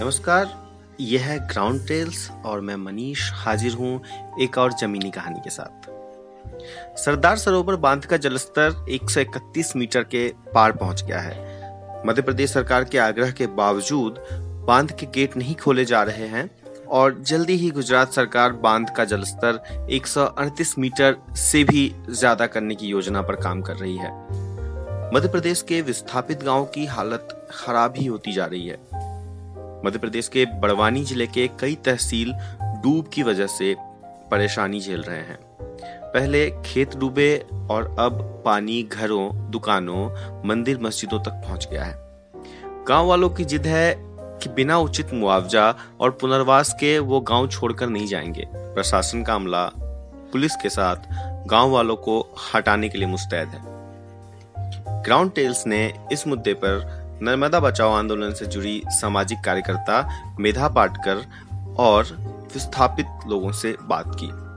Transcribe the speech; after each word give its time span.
नमस्कार, 0.00 0.48
यह 1.00 1.24
है 1.24 1.38
ग्राउंड 1.48 1.86
टेल्स 1.88 2.30
और 2.44 2.60
मैं 2.60 2.76
मनीष 2.76 3.30
हाजिर 3.32 3.72
हूँ 3.72 4.02
एक 4.40 4.58
और 4.58 4.72
जमीनी 4.72 5.10
कहानी 5.10 5.40
के 5.40 5.50
साथ। 5.50 5.90
सरदार 6.98 7.36
सरोवर 7.36 7.76
बाँध 7.76 8.04
का 8.04 8.16
जलस्तर 8.16 8.86
131 8.88 9.76
मीटर 9.76 10.02
के 10.02 10.32
पार 10.54 10.72
पहुँच 10.72 11.04
गया 11.04 11.20
है। 11.20 11.60
मध्य 12.06 12.22
प्रदेश 12.22 12.52
सरकार 12.52 12.84
के 12.84 12.98
आग्रह 12.98 13.30
के 13.30 13.46
बावजूद 13.46 14.24
बाँध 14.66 14.92
के 14.92 15.06
गेट 15.06 15.36
नहीं 15.36 15.54
खोले 15.54 15.84
जा 15.84 16.02
रहे 16.02 16.26
हैं 16.26 16.59
और 16.90 17.18
जल्दी 17.20 17.56
ही 17.56 17.70
गुजरात 17.70 18.12
सरकार 18.12 18.52
बाँध 18.52 18.90
का 18.96 19.04
जलस्तर 19.04 19.86
138 19.90 20.78
मीटर 20.78 21.16
से 21.36 21.64
भी 21.64 21.92
ज़्यादा 22.10 22.46
करने 22.46 22.74
की 22.74 22.86
योजना 22.86 23.22
पर 23.22 23.36
काम 23.36 23.62
कर 23.62 23.76
रही 23.76 23.96
है। 23.96 24.10
मध्य 25.14 25.28
प्रदेश 25.28 25.62
के 25.62 25.80
विस्थापित 25.82 26.42
गाँवों 26.44 26.66
की 26.66 26.86
हालत 26.86 27.48
खराब 27.50 27.94
ही 27.96 28.06
होती 28.06 28.32
जा 28.32 28.46
रही 28.46 28.66
है। 28.66 28.78
मध्य 29.86 29.98
प्रदेश 29.98 30.28
के 30.28 30.44
बड़वानी 30.60 31.04
ज़िले 31.04 31.26
के 31.26 31.48
कई 31.60 31.74
तहसील 31.84 32.32
डूब 32.82 33.08
की 33.08 33.22
वजह 33.22 33.46
से 33.46 33.74
परेशानी 34.30 34.80
झेल 34.80 35.02
रहे 35.02 35.18
हैं। 35.18 35.38
पहले 36.12 36.50
खेत 36.66 36.96
डूबे 36.96 37.46
और 37.70 37.96
अब 37.98 38.42
पानी 38.44 38.82
घरों, 38.82 39.50
दुकानों, 39.50 40.08
मंदिर, 40.48 40.78
मस्जिदों 40.78 41.18
तक 41.18 41.42
पहुँच 41.46 41.68
गया 41.70 41.84
है। 41.84 41.94
गाँव 42.88 43.06
वालों 43.06 43.30
की 43.30 43.44
जिद 43.44 43.66
है 43.66 44.09
कि 44.42 44.48
बिना 44.48 44.78
उचित 44.78 45.14
मुआवजा 45.14 45.74
और 46.00 46.10
पुनर्वास 46.10 46.72
के 46.72 46.98
वो 46.98 47.20
गाँव 47.20 47.48
छोड़कर 47.48 47.88
नहीं 47.88 48.06
जाएँगे। 48.06 48.48
प्रशासन 48.54 49.22
का 49.22 49.34
अमला, 49.34 49.70
पुलिस 50.32 50.56
के 50.56 50.68
साथ 50.68 50.96
गाँव 51.46 51.70
वालों 51.70 51.96
को 51.96 52.34
हटाने 52.54 52.88
के 52.88 52.98
लिए 52.98 53.08
मुस्तैद 53.08 53.48
है। 53.48 53.60
ग्राउंड 55.02 55.32
टेल्स 55.32 55.66
ने 55.66 56.06
इस 56.12 56.26
मुद्दे 56.26 56.54
पर 56.54 57.00
नर्मदा 57.22 57.60
बचाओ 57.60 57.92
आंदोलन 57.92 58.32
से 58.34 58.46
जुड़ी 58.46 58.82
सामाजिक 58.86 59.38
कार्यकर्ता 59.44 60.22
मेधा 60.40 60.68
पाटकर 60.68 61.24
और 61.78 62.04
विस्थापित 62.54 63.06
लोगों 63.28 63.52
से 63.52 63.76
बात 63.82 64.04
की। 64.06 64.49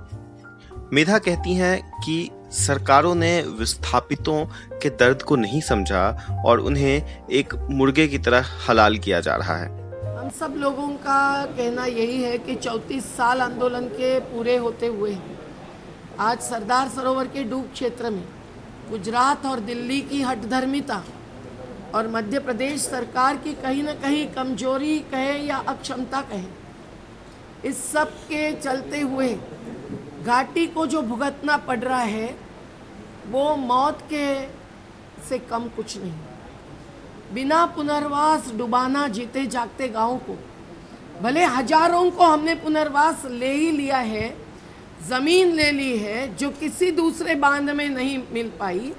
मेधा 0.93 1.17
कहती 1.17 1.53
हैं 1.53 2.01
कि 2.01 2.29
सरकारों 2.51 3.13
ने 3.15 3.41
विस्थापितों 3.59 4.45
के 4.79 4.89
दर्द 4.89 5.21
को 5.21 5.35
नहीं 5.35 5.61
समझा 5.61 6.01
और 6.45 6.59
उन्हें 6.59 7.27
एक 7.29 7.53
मुर्गे 7.71 8.07
की 8.07 8.17
तरह 8.17 8.49
हलाल 8.67 8.97
किया 8.97 9.19
जा 9.19 9.35
रहा 9.35 9.55
है। 9.57 9.69
हम 10.17 10.29
सब 10.29 10.53
लोगों 10.57 10.87
का 10.87 11.45
कहना 11.45 11.85
यही 11.85 12.21
है 12.23 12.37
कि 12.37 12.55
चौतीस 12.55 13.05
साल 13.05 13.41
आंदोलन 13.41 13.87
के 13.87 14.19
पूरे 14.19 14.57
होते 14.57 14.87
हुए, 14.87 15.17
आज 16.19 16.41
सरदार 16.41 16.89
सरोवर 16.89 17.27
के 17.27 17.43
डूब 17.43 17.69
क्षेत्र 17.73 18.09
में 18.09 18.23
गुजरात 18.89 19.45
और 19.45 19.59
दिल्ली 19.59 20.01
की 20.01 20.21
हटधर्मिता 20.21 21.03
और 21.95 22.07
मध्य 22.07 22.39
प्रदेश 22.39 22.81
सरकार 22.81 23.37
की 23.37 23.53
कहीं 23.53 23.83
ना 23.83 23.93
कहीं 23.93 24.27
कमज़ोरी 24.27 24.99
कहे 24.99 25.33
या 25.39 25.57
अक्षमता 25.67 26.21
कहे, 26.21 26.47
इस 27.69 27.83
सब 27.91 28.13
के 28.23 28.51
चलते 28.51 28.99
हुए 28.99 29.35
घाटी 30.25 30.65
को 30.67 30.85
जो 30.87 31.01
भुगतना 31.01 31.57
पड़ 31.57 31.79
रहा 31.79 31.99
है, 31.99 32.35
वो 33.29 33.55
मौत 33.55 34.01
के 34.03 34.27
से 35.29 35.39
कम 35.39 35.67
कुछ 35.75 35.97
नहीं। 35.97 36.13
बिना 37.33 37.65
पुनर्वास 37.65 38.51
डुबाना 38.51 39.07
जीते 39.07 39.45
जागते 39.45 39.87
गाँव 39.89 40.17
को, 40.19 40.35
भले 41.21 41.43
हज़ारों 41.45 42.09
को 42.11 42.23
हमने 42.23 42.55
पुनर्वास 42.55 43.25
ले 43.25 43.51
ही 43.53 43.71
लिया 43.71 43.97
है, 43.97 44.35
ज़मीन 45.07 45.51
ले 45.51 45.71
ली 45.71 45.97
है, 45.97 46.35
जो 46.35 46.49
किसी 46.51 46.91
दूसरे 46.91 47.35
बाँध 47.35 47.69
में 47.69 47.89
नहीं 47.89 48.17
मिल 48.33 48.51
पाई, 48.59 48.93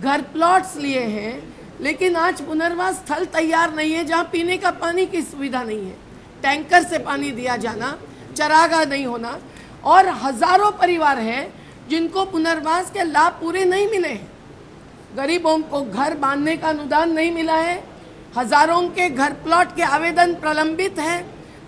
घर 0.00 0.22
प्लॉट्स 0.32 0.76
लिए 0.76 1.00
हैं, 1.00 1.42
लेकिन 1.80 2.16
आज 2.16 2.40
पुनर्वास 2.40 2.96
स्थल 2.96 3.24
तैयार 3.24 3.74
नहीं 3.74 3.92
है, 3.92 4.04
जहाँ 4.04 4.24
पीने 4.24 4.56
का 4.58 4.70
पानी 4.70 5.06
की 5.06 5.22
सुविधा 5.22 5.62
नहीं 5.62 5.86
है। 5.86 5.96
टैंकर 6.42 6.82
से 6.82 6.98
पानी 6.98 7.30
दिया 7.30 7.56
जाना, 7.56 7.96
चरागा 8.36 8.84
नहीं 8.84 9.06
होना 9.06 9.38
और 9.84 10.08
हज़ारों 10.22 10.70
परिवार 10.72 11.18
हैं 11.20 11.52
जिनको 11.88 12.24
पुनर्वास 12.26 12.90
के 12.90 13.04
लाभ 13.04 13.38
पूरे 13.40 13.64
नहीं 13.64 13.88
मिले 13.88 14.08
हैं। 14.08 14.28
गरीबों 15.16 15.58
को 15.60 15.80
घर 15.82 16.14
बांधने 16.16 16.56
का 16.56 16.68
अनुदान 16.68 17.12
नहीं 17.12 17.30
मिला 17.32 17.56
है। 17.56 17.82
हज़ारों 18.36 18.82
के 18.90 19.08
घर 19.10 19.32
प्लॉट 19.44 19.74
के 19.76 19.82
आवेदन 19.84 20.34
प्रलंबित 20.34 20.98
हैं। 20.98 21.24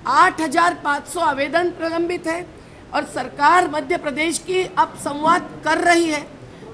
आठ 0.09 0.41
हज़ार 0.41 0.75
पाँच 0.85 1.07
सौ 1.09 1.21
आवेदन 1.23 1.71
प्रलंबित 1.71 2.27
है 2.27 2.47
और 2.95 3.05
सरकार 3.07 3.69
मध्य 3.71 3.97
प्रदेश 3.99 4.39
की 4.41 4.63
अब 4.63 4.95
संवाद 4.99 5.49
कर 5.65 5.79
रही 5.81 6.09
है, 6.09 6.27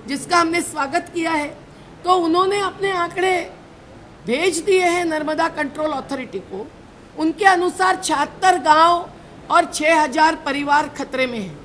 जिसका 0.06 0.38
हमने 0.38 0.60
स्वागत 0.62 1.10
किया 1.15 1.32
है। 1.32 1.49
तो 2.05 2.15
उन्होंने 2.16 2.60
अपने 2.62 2.91
आंकड़े 2.94 3.32
भेज 4.26 4.59
दिए 4.60 4.84
हैं 4.84 5.05
नर्मदा 5.05 5.49
कंट्रोल 5.50 5.93
अथॉरिटी 5.93 6.38
को। 6.41 6.66
उनके 7.16 7.44
अनुसार 7.47 8.00
छिहत्तर 8.03 8.59
गाँव 8.62 9.09
और 9.50 9.64
6000 9.72 10.36
परिवार 10.47 10.88
खतरे 10.88 11.26
में 11.26 11.38
हैं। 11.38 11.59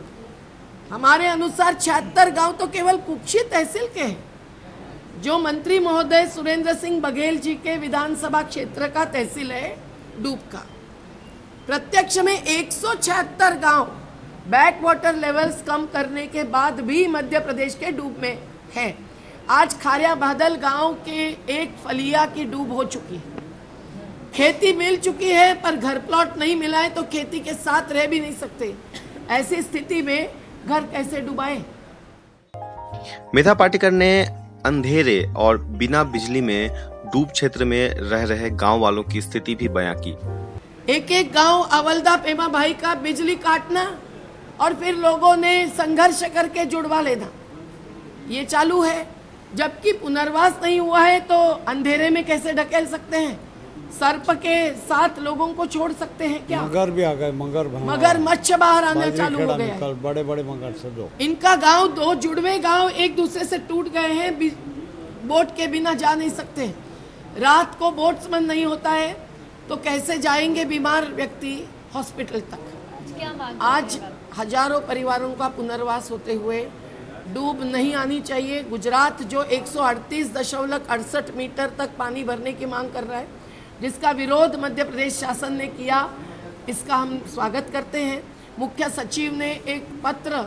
हमारे 0.92 1.28
अनुसार 1.28 1.74
छिहत्तर 1.74 2.30
गाँव 2.32 2.52
तो 2.52 2.68
केवल 2.68 2.98
कुक्षी 2.98 3.40
तहसील 3.44 3.88
के 3.88 4.02
हैं। 4.02 5.22
जो 5.22 5.38
मंत्री 5.40 5.80
महोदय 5.80 6.26
सुरेंद्र 6.28 6.74
सिंह 6.74 7.00
बघेल 7.02 7.38
जी 7.40 7.54
के 7.56 7.78
विधानसभा 7.78 8.42
क्षेत्र 8.42 8.88
का 8.88 9.06
तहसील 9.06 9.52
है, 9.52 9.76
डूब 10.20 10.40
का। 10.52 10.66
प्रत्यक्ष 11.68 12.18
में 12.18 12.34
एक 12.34 12.72
गाँव 13.62 13.86
बैक 14.48 14.80
वाटर 14.84 15.16
लेवल्स 15.16 15.62
कम 15.62 15.86
करने 15.86 16.28
के 16.28 16.44
बाद 16.44 16.80
भी 16.80 17.06
मध्य 17.08 17.40
प्रदेश 17.40 17.76
के 17.76 17.92
डूब 17.92 18.16
में 18.22 18.38
है। 18.76 18.94
आज 19.50 19.80
खारिया 19.82 20.16
बादल 20.16 20.56
गाँव 20.56 20.94
के 21.06 21.28
एक 21.54 21.76
फलिया 21.86 22.26
की 22.26 22.44
डूब 22.46 22.72
हो 22.72 22.84
चुकी 22.84 23.16
है। 23.16 23.43
खेती 24.36 24.72
मिल 24.74 24.96
चुकी 24.98 25.30
है 25.30 25.54
पर 25.54 25.76
घर 25.76 25.98
प्लॉट 25.98 26.38
नहीं 26.38 26.56
मिला 26.56 26.80
है 26.80 26.90
तो 26.90 27.02
खेती 27.04 27.40
के 27.40 27.54
साथ 27.54 27.92
रह 27.92 28.06
भी 28.08 28.20
नहीं 28.20 28.34
सकते। 28.34 28.74
ऐसी 29.30 29.62
स्थिति 29.62 30.02
में 30.02 30.30
घर 30.68 30.84
कैसे 30.84 31.22
डुबाए? 31.22 31.64
मेधा 33.36 33.54
पाटिकर 33.54 33.92
ने 33.92 34.24
अंधेरे 34.66 35.22
और 35.38 35.58
बिना 35.78 36.04
बिजली 36.04 36.42
में 36.42 36.70
डूब 37.14 37.32
क्षेत्र 37.32 37.66
में 37.66 37.90
रह 37.90 38.24
रहे 38.24 38.50
गाँव 38.50 38.80
वालों 38.80 39.04
की 39.04 39.22
स्थिति 39.22 39.56
भी 39.56 39.68
बयां 39.68 39.94
की। 39.98 40.16
एक 40.94 41.12
एक 41.12 41.32
गाँव 41.34 41.62
अवलदा 41.72 42.16
पेमा 42.16 42.48
भाई 42.48 42.74
का 42.74 42.96
बिजली 42.96 43.36
काटना 43.36 43.86
और 44.62 44.74
फिर 44.74 44.96
लोगों 44.96 45.36
ने 45.38 45.56
संघर्ष 45.68 46.24
करके 46.34 46.66
जुड़वा 46.66 47.02
लेना। 47.02 47.32
ये 48.30 48.44
चालू 48.46 48.82
है। 48.82 49.08
जबकि 49.56 49.92
पुनर्वास 49.94 50.60
नहीं 50.64 50.80
हुआ 50.80 51.02
है 51.02 51.20
तो 51.20 51.40
अंधेरे 51.68 52.10
में 52.10 52.24
कैसे 52.26 52.54
ढकेल 52.54 52.86
सकते 52.88 53.18
हैं? 53.18 53.40
सर्प 53.94 54.30
के 54.38 54.56
साथ 54.78 55.20
लोगों 55.22 55.48
को 55.54 55.66
छोड़ 55.68 55.92
सकते 55.94 56.28
हैं 56.28 56.46
क्या? 56.48 56.62
मगर 56.62 56.92
भी 56.92 57.04
आ 57.04 57.14
गए 57.14 57.32
मगर 57.34 57.68
मगर 57.86 58.20
मच्छ 58.22 58.52
बाहर 58.54 58.84
आना 58.84 59.10
चालू 59.12 59.40
हो 59.42 59.56
गया 59.56 59.92
बड़े 60.04 60.24
बड़े 60.24 60.44
मगर 60.44 60.72
से 60.78 60.90
दो। 60.92 61.10
इनका 61.22 61.56
गाँव 61.58 61.88
दो 61.96 62.14
जुड़वे 62.18 62.58
गाँव 62.60 62.90
एक 62.90 63.16
दूसरे 63.16 63.46
से 63.46 63.58
टूट 63.70 63.92
गए 63.94 64.14
हैं 64.14 64.32
बोट 65.28 65.56
के 65.56 65.68
बिना 65.68 65.94
जा 65.96 66.14
नहीं 66.14 66.30
सकते। 66.32 66.74
रात 67.40 67.76
को 67.80 67.92
बोट्समैन 67.94 68.46
नहीं 68.46 68.66
होता 68.66 68.92
है 68.92 69.12
तो 69.70 69.76
कैसे 69.80 70.18
जाएँगे 70.20 70.66
बीमार 70.66 71.06
व्यक्ति 71.14 71.54
हॉस्पिटल 71.96 72.40
तक? 72.42 72.60
आज 73.62 74.00
हज़ारों 74.38 74.80
परिवारों 74.82 75.32
का 75.34 75.48
पुनर्वास 75.52 76.10
होते 76.12 76.34
हुए 76.36 76.62
डूब 77.34 77.62
नहीं 77.66 77.94
आनी 77.96 78.20
चाहिए। 78.22 78.64
गुजरात 78.66 79.22
जो 79.26 79.44
एक 79.52 79.64
दशमलव 80.34 80.82
अड़सठ 80.90 81.32
मीटर 81.38 81.72
तक 81.78 81.96
पानी 82.00 82.24
भरने 82.24 82.54
की 82.54 82.66
मांग 82.66 82.92
कर 82.94 83.04
रहा 83.04 83.20
है 83.20 83.28
जिसका 83.84 84.12
विरोध 84.12 84.56
मध्य 84.56 84.84
प्रदेश 84.84 85.14
शासन 85.14 85.54
ने 85.54 85.66
किया, 85.68 85.98
इसका 86.70 86.96
हम 86.96 87.18
स्वागत 87.34 87.70
करते 87.74 88.02
हैं। 88.02 88.24
मुख्य 88.60 88.90
सचिव 88.90 89.34
ने 89.36 89.50
एक 89.68 89.88
पत्र 90.04 90.44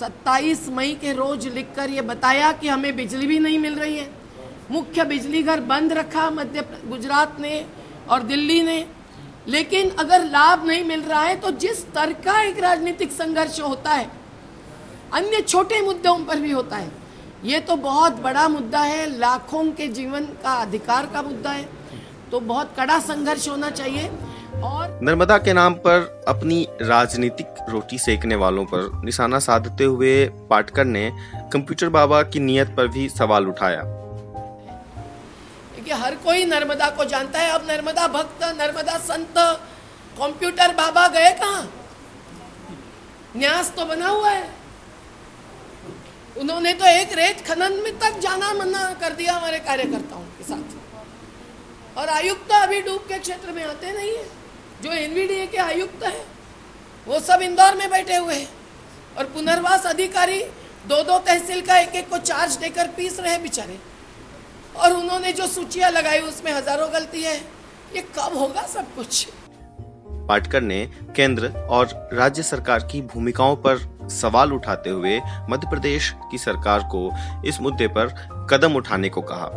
27 0.00 0.68
मई 0.68 0.94
के 0.94 1.12
रोज 1.12 1.46
लिखकर 1.48 1.90
ये 1.90 2.02
बताया 2.02 2.50
कि 2.52 2.68
हमें 2.68 2.96
बिजली 2.96 3.26
भी 3.26 3.38
नहीं 3.38 3.58
मिल 3.58 3.74
रही 3.74 3.96
है। 3.98 4.08
मुख्य 4.70 5.04
बिजली 5.04 5.42
घर 5.42 5.60
बंद 5.68 5.92
रखा 5.92 6.28
मध्य 6.32 6.66
गुजरात 6.86 7.40
ने 7.40 7.64
और 8.10 8.22
दिल्ली 8.24 8.60
ने। 8.62 8.84
लेकिन 9.48 9.90
अगर 10.00 10.24
लाभ 10.24 10.66
नहीं 10.66 10.84
मिल 10.84 11.02
रहा 11.02 11.22
है 11.22 11.36
तो 11.36 11.50
जिस 11.58 11.86
तरह 11.92 12.22
का 12.24 12.40
एक 12.42 12.58
राजनीतिक 12.60 13.12
संघर्ष 13.12 13.60
होता 13.60 13.90
है, 13.90 14.10
अन्य 15.14 15.40
छोटे 15.42 15.80
मुद्दों 15.82 16.18
पर 16.24 16.40
भी 16.40 16.50
होता 16.52 16.76
है। 16.76 16.90
ये 17.46 17.58
तो 17.60 17.76
बहुत 17.76 18.12
बड़ा 18.12 18.48
मुद्दा 18.48 18.80
है 18.80 19.18
लाखों 19.18 19.64
के 19.72 19.86
जीवन 19.88 20.24
का 20.42 20.54
अधिकार 20.54 21.06
का 21.06 21.22
मुद्दा 21.22 21.50
है। 21.50 21.68
तो 22.30 22.40
बहुत 22.40 22.72
कड़ा 22.76 22.98
संघर्ष 22.98 23.48
होना 23.48 23.70
चाहिए 23.70 24.08
और 24.64 24.98
नर्मदा 25.02 25.38
के 25.38 25.52
नाम 25.52 25.74
पर 25.74 26.24
अपनी 26.28 26.66
राजनीतिक 26.82 27.54
रोटी 27.68 27.98
सेकने 27.98 28.34
वालों 28.34 28.64
पर 28.64 28.90
निशाना 29.04 29.38
साधते 29.38 29.84
हुए 29.84 30.24
पाटकर 30.50 30.84
ने 30.84 31.10
कंप्यूटर 31.52 31.88
बाबा 31.88 32.22
की 32.22 32.40
नियत 32.40 32.74
पर 32.76 32.88
भी 32.88 33.08
सवाल 33.08 33.46
उठाया। 33.46 33.82
कि 35.84 35.92
हर 35.92 36.14
कोई 36.14 36.44
नर्मदा 36.44 36.88
को 36.90 37.04
जानता 37.04 37.38
है। 37.38 37.50
अब 37.50 37.66
नर्मदा 37.70 38.08
भक्त 38.08 38.44
नर्मदा 38.44 38.98
संत 38.98 39.34
कंप्यूटर 40.18 40.72
बाबा 40.74 41.08
गए 41.08 41.30
कहा? 41.32 41.62
न्यास 43.36 43.72
तो 43.76 43.84
बना 43.84 44.08
हुआ 44.08 44.30
है। 44.30 44.65
उन्होंने 46.40 46.72
तो 46.74 46.86
एक 46.86 47.12
रेत 47.12 47.40
खनन 47.46 47.72
में 47.84 47.98
तक 47.98 48.18
जाना 48.20 48.52
मना 48.54 48.92
कर 48.92 49.12
दिया 49.12 49.34
हमारे 49.34 49.58
कार्यकर्ताओं 49.58 50.22
के 50.38 50.44
साथ। 50.44 51.98
और 51.98 52.08
आयुक्त 52.08 52.52
अभी 52.52 52.80
डूब 52.80 53.06
के 53.08 53.18
क्षेत्र 53.18 53.52
में 53.52 53.64
आते 53.64 53.92
नहीं 53.92 54.16
है। 54.16 54.24
जो 54.82 54.92
एनवीडीए 54.92 55.46
के 55.46 55.58
आयुक्त 55.58 56.04
है, 56.04 56.24
वो 57.06 57.20
सब 57.20 57.42
इंदौर 57.42 57.74
में 57.74 57.88
बैठे 57.90 58.16
हुए 58.16 58.34
हैं। 58.34 58.48
और 59.18 59.24
पुनर्वास 59.24 59.86
अधिकारी 59.86 60.42
दो 60.88 61.02
दो 61.02 61.18
तहसील 61.18 61.60
का 61.60 61.78
एक 61.78 61.94
एक 61.94 62.08
को 62.10 62.18
चार्ज 62.18 62.56
देकर 62.56 62.88
पीस 62.88 63.18
रहे 63.20 63.38
बेचारे। 63.38 63.78
और 64.76 64.92
उन्होंने 64.92 65.32
जो 65.32 65.46
सूचियाँ 65.46 65.90
लगाई, 65.90 66.20
उसमें 66.20 66.52
हज़ारों 66.52 66.92
गलती 66.92 67.22
है। 67.22 67.36
ये 67.96 68.00
कब 68.18 68.36
होगा 68.36 68.62
सब 68.66 68.94
कुछ? 68.94 69.26
पाटकर 70.28 70.60
ने 70.60 70.84
केंद्र 71.16 71.48
और 71.70 72.08
राज्य 72.12 72.42
सरकार 72.42 72.88
की 72.92 73.00
भूमिकाओं 73.04 73.56
पर 73.56 73.76
सवाल 74.10 74.52
उठाते 74.52 74.90
हुए 74.90 75.20
मध्य 75.50 75.70
प्रदेश 75.70 76.14
की 76.30 76.38
सरकार 76.38 76.82
को 76.94 77.10
इस 77.44 77.60
मुद्दे 77.60 77.88
पर 77.88 78.14
कदम 78.50 78.76
उठाने 78.76 79.08
को 79.08 79.20
कहा। 79.22 79.50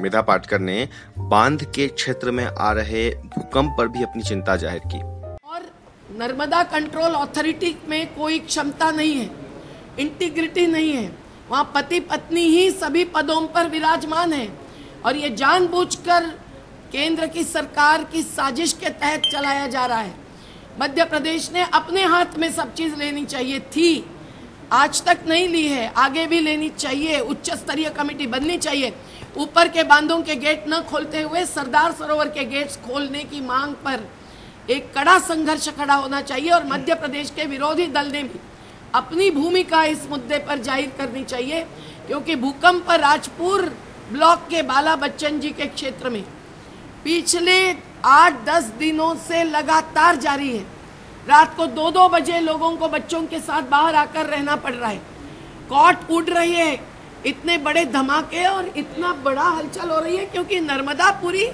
मेधा 0.00 0.20
पाटकर 0.22 0.58
ने 0.60 0.88
बाँध 1.18 1.64
के 1.74 1.86
क्षेत्र 1.88 2.30
में 2.30 2.44
आ 2.44 2.70
रहे 2.72 3.08
भूकंप 3.10 3.74
पर 3.78 3.88
भी 3.88 4.02
अपनी 4.02 4.22
चिंता 4.22 4.56
ज़ाहिर 4.56 4.82
की। 4.86 5.02
और 5.48 5.62
नर्मदा 6.18 6.62
कंट्रोल 6.70 7.14
अथॉरिटी 7.16 7.76
में 7.88 8.14
कोई 8.14 8.38
क्षमता 8.40 8.90
नहीं 8.90 9.14
है, 9.14 9.30
इंटीग्रिटी 9.98 10.66
नहीं 10.66 10.92
है, 10.92 11.10
वहाँ 11.50 11.70
पति 11.74 12.00
पत्नी 12.02 12.40
ही 12.48 12.70
सभी 12.70 13.04
पदों 13.06 13.40
पर 13.48 13.68
विराजमान 13.68 14.32
है 14.32 14.48
और 15.06 15.16
ये 15.16 15.30
जानबूझकर 15.36 16.26
केंद्र 16.92 17.26
की 17.26 17.44
सरकार 17.44 18.04
की 18.04 18.22
साजिश 18.22 18.72
के 18.72 18.90
तहत 18.90 19.22
चलाया 19.32 19.66
जा 19.66 19.84
रहा 19.86 19.98
है। 19.98 20.14
मध्य 20.80 21.04
प्रदेश 21.04 21.50
ने 21.52 21.62
अपने 21.64 22.02
हाथ 22.04 22.38
में 22.38 22.50
सब 22.52 22.74
चीज़ 22.74 22.94
लेनी 22.96 23.24
चाहिए 23.24 23.58
थी। 23.68 24.04
आज 24.72 25.02
तक 25.04 25.24
नहीं 25.28 25.48
ली 25.48 25.66
है। 25.68 25.92
आगे 25.94 26.26
भी 26.26 26.38
लेनी 26.40 26.68
चाहिए। 26.70 27.18
उच्च 27.20 27.50
स्तरीय 27.50 27.88
कमेटी 27.90 28.26
बननी 28.26 28.56
चाहिए। 28.58 28.92
ऊपर 29.36 29.68
के 29.68 29.82
बांधों 29.84 30.20
के 30.22 30.36
गेट 30.36 30.64
न 30.68 30.80
खोलते 30.82 31.22
हुए 31.22 31.44
सरदार 31.46 31.92
सरोवर 31.92 32.28
के 32.28 32.44
गेट्स 32.44 32.76
खोलने 32.86 33.24
की 33.24 33.40
मांग 33.40 33.74
पर 33.84 34.08
एक 34.70 34.92
कड़ा 34.94 35.18
संघर्ष 35.18 35.68
खड़ा 35.68 35.94
होना 35.94 36.20
चाहिए 36.22 36.50
और 36.50 36.66
मध्य 36.66 36.94
प्रदेश 36.94 37.30
के 37.30 37.44
विरोधी 37.44 37.86
दल 37.88 38.10
ने 38.12 38.22
भी 38.22 38.40
अपनी 38.94 39.30
भूमिका 39.30 39.84
इस 39.84 40.08
मुद्दे 40.10 40.38
पर 40.38 40.58
ज़ाहिर 40.58 40.92
करनी 40.98 41.24
चाहिए, 41.24 41.62
क्योंकि 42.06 42.36
भूकंप 42.36 42.84
पर 42.86 43.00
राजपुर 43.00 43.62
ब्लॉक 44.12 44.46
के 44.50 44.62
बाला 44.62 44.96
बच्चन 44.96 45.40
जी 45.40 45.50
के 45.50 45.66
क्षेत्र 45.66 46.10
में 46.10 46.22
पिछले 47.04 47.72
आठ 48.04 48.44
दस 48.44 48.64
दिनों 48.78 49.14
से 49.18 49.42
लगातार 49.44 50.16
जारी 50.16 50.56
है। 50.56 50.64
रात 51.28 51.56
को 51.56 51.66
दो 51.68 51.90
दो 51.90 52.08
बजे 52.08 52.38
लोगों 52.40 52.76
को 52.76 52.88
बच्चों 52.88 53.22
के 53.22 53.38
साथ 53.40 53.62
बाहर 53.70 53.94
आकर 53.94 54.26
रहना 54.26 54.56
पड़ 54.56 54.74
रहा 54.74 54.90
है। 54.90 55.00
कॉट 55.68 56.10
उड़ 56.10 56.24
रही 56.24 56.54
है। 56.54 56.80
इतने 57.26 57.56
बड़े 57.58 57.84
धमाके 57.86 58.44
और 58.46 58.72
इतना 58.76 59.12
बड़ा 59.24 59.42
हलचल 59.42 59.90
हो 59.90 59.98
रही 59.98 60.16
है 60.16 60.24
क्योंकि 60.26 60.60
नर्मदा 60.60 61.10
पूरी, 61.20 61.46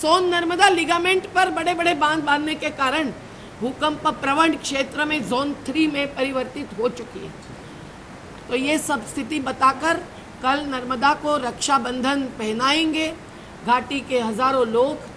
सोन 0.00 0.28
नर्मदा 0.28 0.68
लिगामेंट 0.68 1.26
पर 1.26 1.50
बड़े 1.50 1.74
बड़े 1.74 1.94
बाँध 1.94 2.24
बांधने 2.24 2.54
के 2.54 2.70
कारण 2.70 3.10
भूकंप 3.60 4.06
प्रवण 4.22 4.56
क्षेत्र 4.56 5.04
में 5.04 5.22
जोन 5.28 5.52
थ्री 5.66 5.86
में 5.86 6.06
परिवर्तित 6.14 6.68
हो 6.78 6.88
चुकी 6.90 7.24
है। 7.26 7.32
तो 8.48 8.56
ये 8.56 8.78
सब 8.78 9.06
स्थिति 9.06 9.40
बताकर 9.40 10.00
कल 10.42 10.64
नर्मदा 10.66 11.12
को 11.14 11.36
रक्षाबंधन 11.38 12.22
पहनाएँगे। 12.38 13.12
घाटी 13.66 14.00
के 14.00 14.20
हज़ारों 14.20 14.66
लोग 14.68 15.08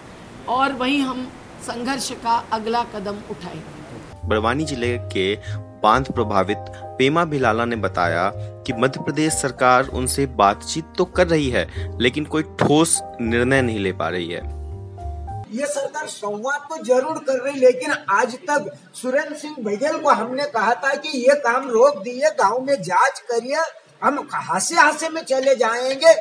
और 0.50 0.74
वहीं 0.74 1.02
हम 1.02 1.28
संघर्ष 1.64 2.12
का 2.24 2.36
अगला 2.52 2.84
कदम 2.96 3.20
उठाएँगे। 3.32 4.28
बड़वानी 4.28 4.66
ज़िले 4.66 4.98
के 5.14 5.36
बाँध 5.84 6.12
प्रभावित 6.12 6.58
पेमा 6.98 7.24
भिलाला 7.26 7.66
ने 7.66 7.76
बताया 7.76 8.30
कि 8.68 8.74
मध्य 8.74 9.04
प्रदेश 9.04 9.34
सरकार 9.34 9.88
उनसे 9.94 10.26
बातचीत 10.36 10.94
तो 10.98 11.06
कर 11.06 11.28
रही 11.28 11.50
है 11.50 11.68
लेकिन 12.02 12.26
कोई 12.26 12.44
ठोस 12.60 13.00
निर्णय 13.22 13.62
नहीं 13.62 13.80
ले 13.80 13.92
पा 13.92 14.10
रही 14.10 14.28
है। 14.28 14.42
ये 15.52 15.66
सरकार 15.66 16.08
संवाद 16.08 16.62
तो 16.70 16.84
ज़रूर 16.86 17.18
कर 17.20 17.44
रही 17.44 17.60
लेकिन 17.60 17.92
आज 18.10 18.36
तक 18.50 18.72
सुरेंद्र 18.96 19.36
सिंह 19.36 19.56
बघेल 19.60 19.98
को 19.98 20.10
हमने 20.10 20.46
कहा 20.46 20.74
था 20.74 20.94
कि 20.96 21.18
ये 21.20 21.36
काम 21.40 21.70
रोक 21.70 21.98
दिए 22.04 22.30
गाँव 22.40 22.62
में 22.62 22.76
जाँच 22.84 23.20
करिए 23.32 23.64
हम 24.04 24.28
हासे 24.34 24.76
हासे 24.76 25.10
में 25.10 25.22
चले 25.24 25.56
जाएँगे 25.56 26.14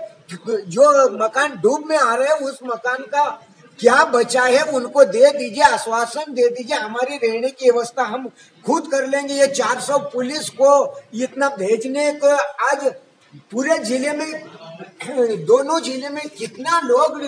जो 0.67 0.91
मकान 1.19 1.57
डूब 1.63 1.85
में 1.89 1.97
आ 1.99 2.15
रहे 2.15 2.29
हैं 2.29 2.41
उस 2.41 2.59
मकान 2.65 3.03
का 3.15 3.25
क्या 3.79 4.03
बचा 4.07 4.43
है 4.43 4.63
उनको 4.73 5.05
दे 5.05 5.31
दीजिए, 5.31 5.63
आश्वासन 5.65 6.33
दे 6.35 6.49
दीजिए, 6.49 6.77
हमारी 6.77 7.17
रहने 7.19 7.51
की 7.51 7.71
व्यवस्था 7.71 8.03
हम 8.05 8.29
खुद 8.65 8.91
कर 8.93 9.07
लेंगे। 9.07 9.35
ये 9.35 9.47
400 9.49 9.99
पुलिस 10.13 10.49
को 10.51 10.71
इतना 11.17 11.49
भेजने 11.57 12.13
को 12.15 12.35
आज 12.67 12.93
पूरे 13.53 13.79
ज़िले 13.81 14.13
में, 14.13 14.31
दोनों 15.47 15.81
ज़िले 15.81 16.09
में 16.09 16.23
कितना 16.29 16.81
लोग 16.85 17.21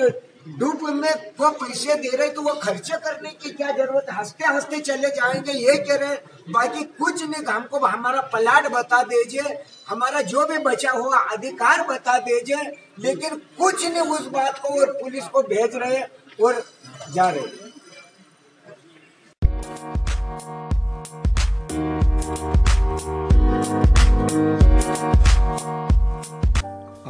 डूब 0.59 0.83
में 0.93 1.13
वो 1.41 1.51
पैसे 1.51 1.95
दे 1.97 2.09
रहे 2.09 2.29
तो 2.29 2.43
वो 2.43 2.53
खर्चे 2.55 2.97
करने 3.05 3.31
की 3.33 3.51
क्या 3.51 3.71
ज़रूरत 3.73 4.07
हँसते 4.13 4.45
हँसते 4.47 4.79
चले 4.79 5.09
जाएँगे, 5.11 5.53
ये 5.53 5.77
कह 5.79 5.97
रहे 5.97 6.17
बाकी 6.53 6.83
कुछ 6.99 7.23
नहीं, 7.23 7.45
हमको 7.45 7.79
हमारा 7.79 8.21
प्लाट 8.35 8.67
बता 8.73 9.03
दीजिए, 9.05 9.57
हमारा 9.89 10.21
जो 10.23 10.47
भी 10.47 10.59
बचा 10.61 10.91
हुआ 10.93 11.19
अधिकार 11.33 11.87
बता 11.89 12.19
दीजिए, 12.21 12.63
लेकिन 12.99 13.37
कुछ 13.59 13.87
नहीं 13.87 14.03
उस 14.11 14.27
बात 14.29 14.59
को 14.59 14.81
और 14.81 14.93
पुलिस 14.95 15.29
को 15.29 15.43
भेज 15.45 15.77
रहे 15.77 16.03
और 16.43 16.63
जा 17.13 17.29
रहे 17.31 17.63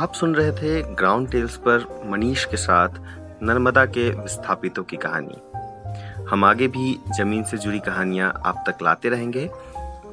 आप 0.00 0.12
सुन 0.14 0.34
रहे 0.34 0.52
थे 0.52 0.94
ग्राउंड 0.94 1.30
टेल्स 1.30 1.56
पर 1.56 2.02
मनीष 2.06 2.44
के 2.44 2.56
साथ 2.56 2.88
नर्मदा 3.42 3.84
के 3.86 4.08
विस्थापितों 4.10 4.82
की 4.82 4.96
कहानी। 4.96 5.40
हम 6.30 6.44
आगे 6.44 6.68
भी 6.68 6.98
ज़मीन 7.16 7.44
से 7.44 7.58
जुड़ी 7.58 7.78
कहानियाँ 7.78 8.32
आप 8.46 8.64
तक 8.68 8.82
लाते 8.82 9.08
रहेंगे। 9.08 9.46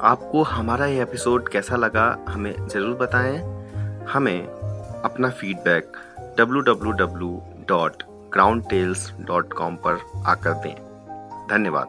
आपको 0.01 0.43
हमारा 0.43 0.85
ये 0.85 1.01
एपिसोड 1.01 1.49
कैसा 1.49 1.75
लगा, 1.75 2.25
हमें 2.29 2.67
ज़रूर 2.67 2.95
बताएँ। 2.97 3.37
हमें 4.05 4.47
अपना 5.03 5.29
फीडबैक 5.29 5.97
www.groundtales.com 8.37 9.75
पर 9.75 10.23
आकर 10.25 10.53
दें 10.53 10.75
धन्यवाद 11.47 11.87